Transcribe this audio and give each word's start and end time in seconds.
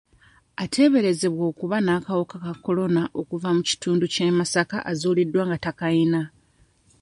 Ateeberezebwa 0.63 1.43
okuba 1.51 1.77
n'akawuka 1.81 2.35
ka 2.43 2.53
kolona 2.63 3.01
okuva 3.19 3.47
e 3.51 3.55
mu 3.57 3.63
kitundu 3.69 4.03
ky'e 4.13 4.31
Masaka 4.39 4.77
azuuliddwa 4.91 5.41
nga 5.45 5.57
takayina. 5.65 6.21